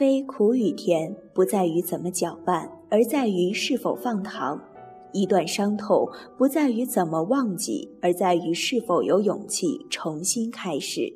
[0.00, 4.58] 非苦与甜，不在于怎么搅拌，而在于是否放糖。
[5.12, 6.08] 一段伤痛，
[6.38, 11.12] 不在于怎么忘记，而在于是否有勇气重新开始。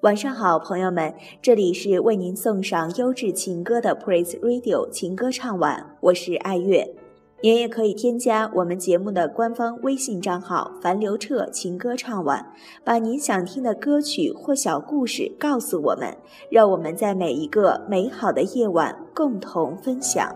[0.00, 1.12] 晚上好，朋友们，
[1.42, 6.96] 这里是为您送上优质情歌的 Praise Radio 情歌唱晚，我是爱乐。
[7.42, 12.52] 您也可以添加我们节目的官方微信账号“樊刘彻情歌唱晚”，
[12.84, 16.14] 把您想听的歌曲或小故事告诉我们，
[16.50, 20.30] 让我们在每一个美好的夜晚共同分享。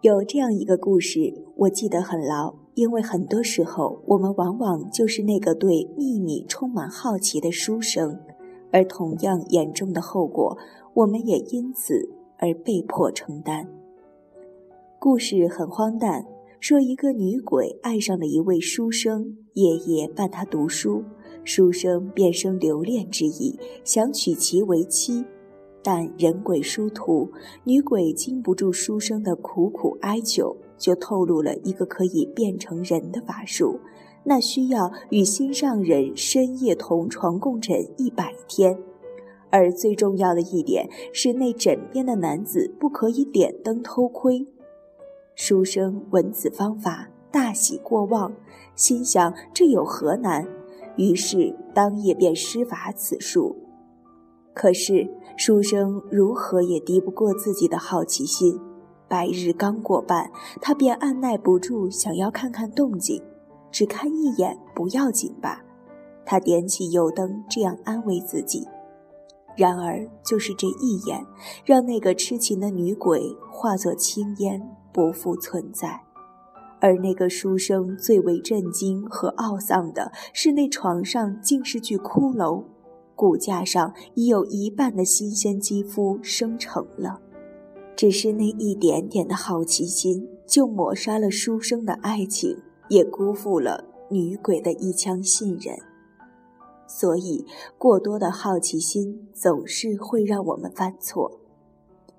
[0.00, 8.18] 有这样一个故事，我记得很牢，因为很多时候我们往往就是那个对秘密充满好奇的书生。
[8.70, 10.56] 而同样严重的后果，
[10.94, 13.68] 我们也因此而被迫承担。
[14.98, 16.26] 故事很荒诞，
[16.60, 21.04] 说一个女鬼爱上了一位书生，夜夜伴他读书，
[21.44, 25.24] 书生便生留恋之意，想娶其为妻。
[25.80, 27.30] 但人鬼殊途，
[27.64, 33.78] 女鬼经不住书生的苦苦哀求，就透露了一个可以变成人的法术。
[34.24, 38.78] 那需要与心上人深夜同床共枕一百天，
[39.50, 44.46] 而最重要的一点是，那枕边的男子不可以点灯偷窥。
[45.34, 48.32] 书生闻此方法，大喜过望，
[48.74, 50.46] 心想这有何难？
[50.96, 53.56] 于是当夜便施法此术。
[54.52, 58.58] 可是书生如何也敌不过自己的好奇心，
[59.06, 60.30] 白日刚过半，
[60.60, 63.22] 他便按耐不住想要看看动静。
[63.78, 65.62] 只看一眼不要紧吧，
[66.26, 68.66] 他点起油灯，这样安慰自己。
[69.56, 71.24] 然而，就是这一眼，
[71.64, 74.60] 让那个痴情的女鬼化作青烟，
[74.92, 76.02] 不复存在。
[76.80, 82.64] 而那个书生最为震惊和懊丧的是，那床上竟是具骷髅，
[83.14, 87.20] 骨架上已有一半的新鲜肌肤生成了。
[87.94, 92.60] 只是那一点点的好奇心，就抹杀了书生的爱情。
[92.88, 95.76] 也辜负了女鬼的一腔信任，
[96.86, 97.44] 所以
[97.76, 101.40] 过多的好奇心总是会让我们犯错。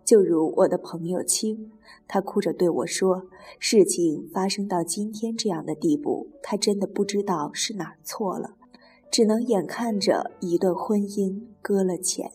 [0.06, 1.72] 就如我的朋友青，
[2.08, 3.24] 他哭着对我说
[3.60, 8.56] ：“事情发生到今天这样的地步，他真的不知道是哪儿错了，
[9.12, 12.32] 只能眼看着一段婚姻搁了浅。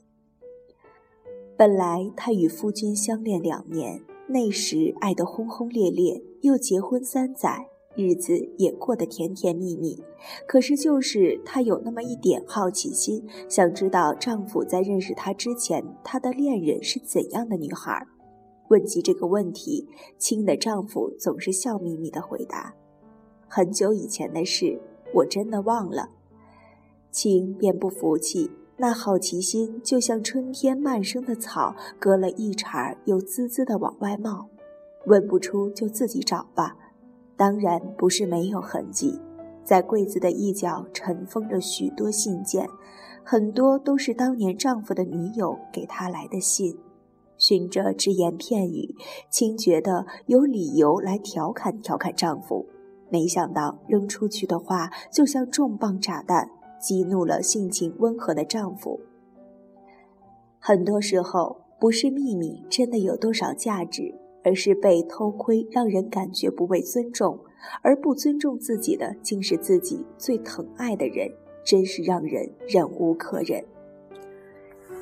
[1.56, 10.02] 本来他与夫君相恋两年，那时爱得轰轰烈烈，又结婚三载。”日子也过得甜甜蜜蜜，
[10.46, 18.06] 可是就是她有那么一点好奇心，想知道丈夫在认识她之前，她的恋人是怎样的女孩。
[18.68, 19.86] 问及这个问题，
[20.18, 22.74] 青的丈夫总是笑眯眯地回答
[23.46, 24.80] ：“很久以前的事，
[25.12, 26.08] 我真的忘了。”
[27.12, 34.48] 青便不服气，那好奇心就像春天漫生的草，割了一茬又滋滋地往外冒。
[35.06, 36.76] 问不出就自己找吧。
[37.36, 39.20] 当然不是没有痕迹，
[39.64, 42.68] 在柜子的一角尘封着许多信件，
[43.24, 46.78] 很多都是当年丈夫的女友给她来的信。
[47.36, 48.94] 循着只言片语，
[49.28, 52.64] 清觉得有理由来调侃调侃丈夫，
[53.10, 59.00] 没想到扔出去的话就像重磅炸弹，激怒了性情温和的丈夫。
[60.60, 64.14] 很多时候，不是秘密真的有多少价值。
[64.44, 67.38] 而是被偷窥，让人感觉不被尊重；
[67.82, 71.32] 而不尊重自己的，竟是自己最疼爱的人，
[71.64, 73.64] 真是让人忍无可忍。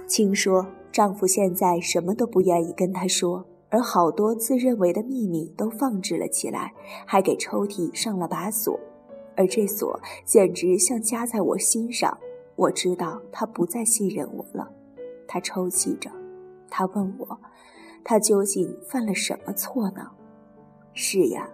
[0.06, 6.72] 青说，丈夫现在什么都不愿意跟她说，而好多自认为的秘密都放置了起来，
[7.06, 8.78] 还给抽屉上了把锁，
[9.34, 12.16] 而这锁简直像加在我心上。
[12.54, 14.70] 我知道他不再信任我了。
[15.26, 16.10] 他抽泣着，
[16.68, 17.40] 他问我。
[18.04, 20.10] 他究竟犯了什么错呢？
[20.92, 21.48] 是呀，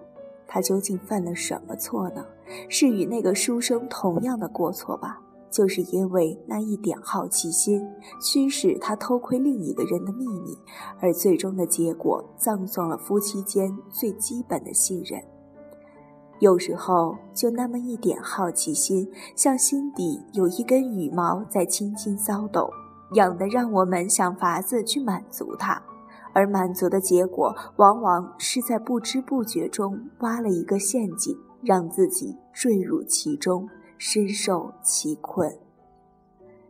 [0.47, 2.25] 他究竟犯了什么错呢？
[2.69, 5.21] 是与那个书生同样的过错吧？
[5.51, 7.83] 就是因为那一点好奇心，
[8.23, 10.57] 驱使他偷窥另一个人的秘密，
[11.01, 15.23] 而最终的结果葬送了夫妻间最基本的信任。
[16.41, 22.69] 有时候，就那么一点好奇心，像心底有一根羽毛在轻轻骚动，
[23.15, 25.83] 痒得让我们想法子去满足它。
[26.33, 35.57] 而满足的结果，往往是在不知不觉中挖了一个陷阱，让自己坠入其中，深受其困。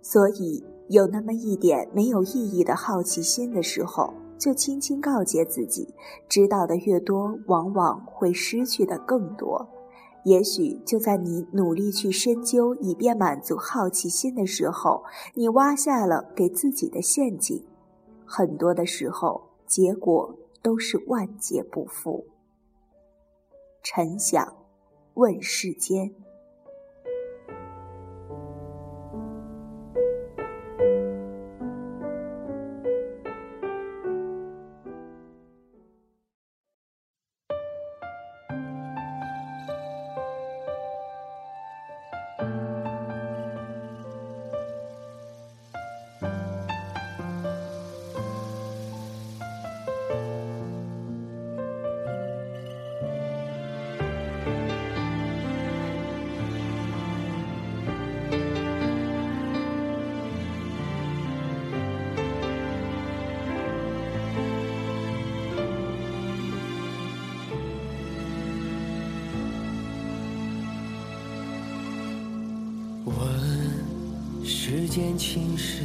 [0.01, 5.95] 所以，有那么一点没有意义的好奇心的时候，就轻轻告诫自己：
[6.29, 9.69] 知道的越多，往往会失去的更多。
[10.25, 15.05] 也许就在你努力去深究以便满足好奇心的时候，
[15.35, 17.65] 你挖下了给自己的陷阱。
[18.25, 22.27] 很多的时候，结果都是万劫不复。
[23.83, 24.57] 沉想，
[25.15, 26.15] 问世间。
[74.71, 75.81] 世间情是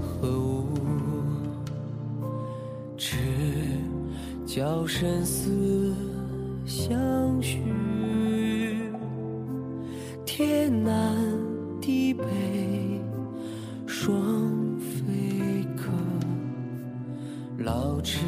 [0.00, 0.66] 何物？
[2.96, 3.18] 只
[4.46, 5.94] 教生死
[6.64, 6.96] 相
[7.42, 7.60] 许。
[10.24, 11.14] 天南
[11.82, 12.24] 地北
[13.86, 14.10] 双
[14.78, 15.90] 飞客，
[17.58, 18.20] 老翅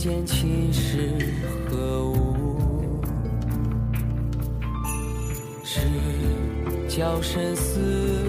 [0.00, 1.10] 间情是
[1.68, 3.02] 何物？
[5.62, 5.78] 知
[6.88, 8.24] 教生死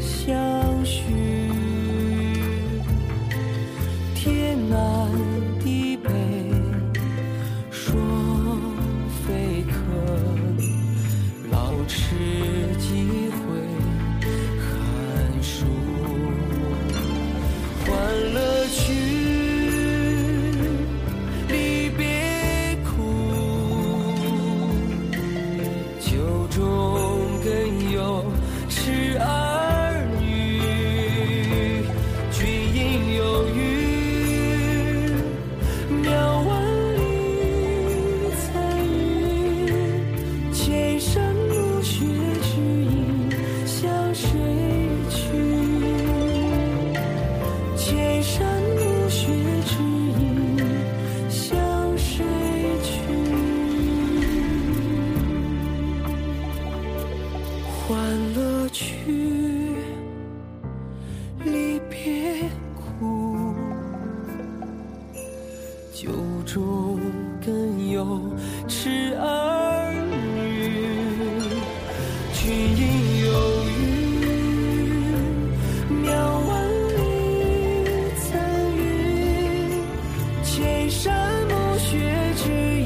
[0.00, 1.29] 相许。
[80.60, 81.96] 千山暮雪
[82.36, 82.79] 只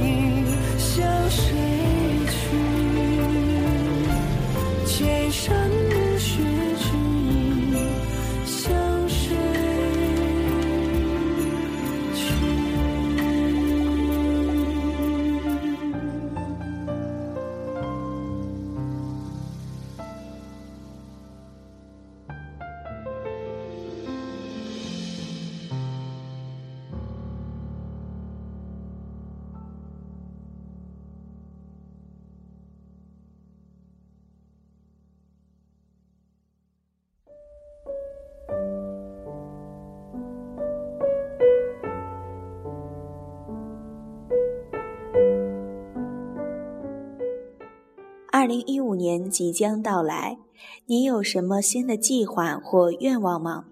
[48.44, 50.36] 二零一五年即将到来，
[50.84, 53.64] 你有什么新的计划或愿望吗？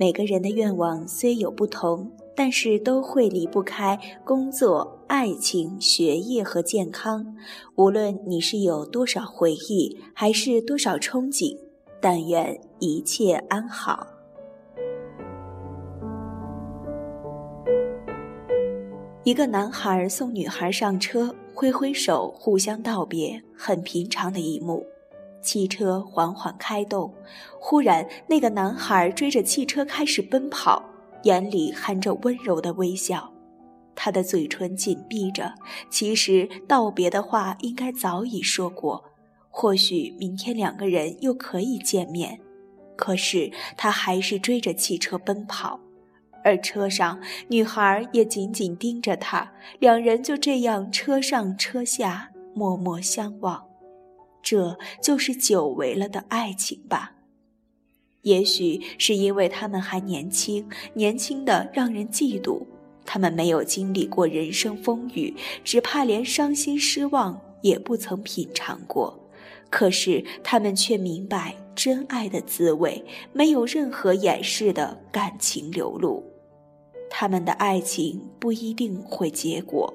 [0.00, 7.36] 每个人的愿望虽有不同，但是都会离不开工作、爱情、学业和健康。
[7.76, 11.56] 无论你是有多少回忆，还是多少憧憬，
[12.00, 14.08] 但愿一切安好。
[19.22, 24.86] 一个男孩送女孩上车，挥挥手，互相道别，很平常的一幕。
[25.40, 27.14] 汽车缓缓开动，
[27.58, 30.84] 忽然，那个男孩追着汽车开始奔跑，
[31.22, 33.32] 眼里含着温柔的微笑，
[33.94, 35.54] 他的嘴唇紧闭着。
[35.88, 39.02] 其实道别的话应该早已说过，
[39.48, 42.38] 或许明天两个人又可以见面，
[42.96, 45.80] 可是他还是追着汽车奔跑。
[46.46, 53.66] 而车上，女孩也紧紧盯着他，两人就这样车上车下默默相望，
[54.40, 57.14] 这就是久违了的爱情吧。
[58.22, 62.64] 也许是因为他们还年轻，年轻的让人嫉妒。
[63.04, 65.34] 他们没有经历过人生风雨，
[65.64, 69.28] 只怕连伤心失望也不曾品尝过。
[69.68, 76.22] 可是他们却明白真爱的滋味，没有任何掩饰的感情流露。
[77.08, 79.92] 他们的爱情不一定会结果，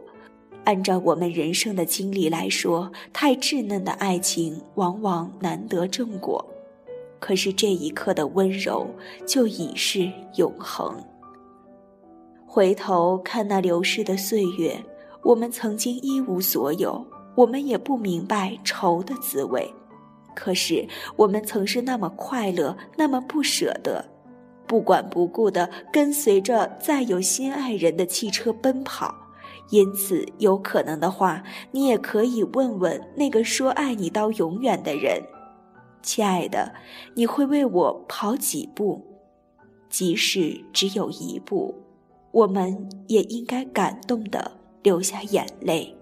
[0.63, 6.45] 按照我们人生的经历来说，太稚嫩的爱情往往难得正果。
[7.19, 8.87] 可是这一刻的温柔
[9.27, 10.95] 就已是永恒。
[12.47, 14.83] 回头看那流逝的岁月，
[15.23, 19.71] 我们曾经一无所有，我们也不明白愁的滋味，
[20.35, 24.03] 可是我们曾是那么快乐，那么不舍得。
[24.71, 29.13] 不管不顾地跟随着载有心爱人的汽车奔跑，
[29.69, 35.21] 因此有可能的话，你也可以问问那个说爱你到永远的人
[36.01, 36.73] ：“亲爱的，
[37.15, 39.05] 你会为我跑几步？
[39.89, 41.75] 即使只有一步，
[42.31, 45.93] 我们也应该感动地流下眼泪。”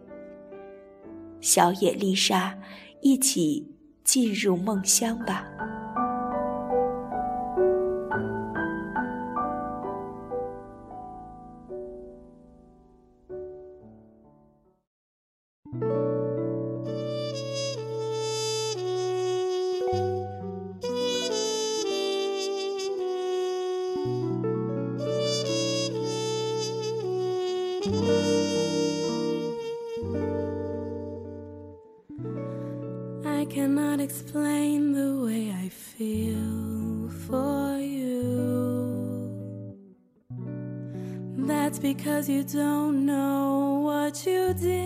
[1.42, 2.56] 小野丽莎，
[3.02, 3.68] 一起
[4.04, 5.48] 进入梦乡吧。
[33.50, 38.30] Cannot explain the way I feel for you.
[41.48, 44.80] That's because you don't know what you did.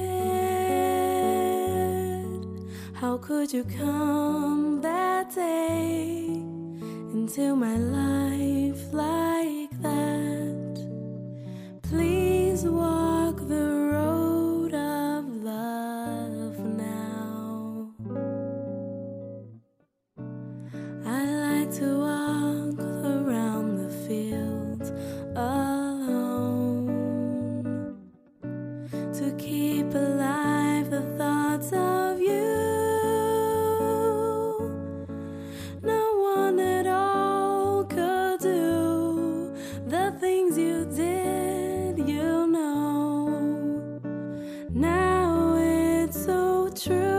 [2.93, 6.23] How could you come that day
[7.13, 10.87] into my life like that?
[11.81, 13.02] Please walk
[46.75, 47.12] true,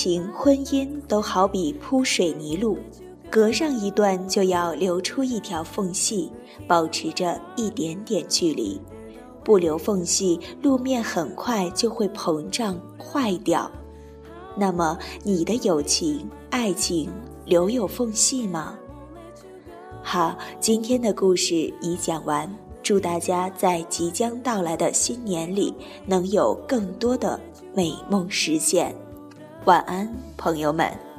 [0.00, 2.78] 情、婚姻都好比铺水泥路，
[3.28, 6.32] 隔上一段就要留出一条缝隙，
[6.66, 8.80] 保持着一点点距离。
[9.44, 13.70] 不留缝隙，路面很快就会膨胀坏掉。
[14.56, 17.10] 那么，你的友情、爱情
[17.44, 18.78] 留有缝隙吗？
[20.02, 22.50] 好，今天的故事已讲完。
[22.82, 25.74] 祝大家在即将到来的新年里，
[26.06, 27.38] 能有更多的
[27.74, 28.94] 美梦实现。
[29.66, 31.09] 晚安，朋友们。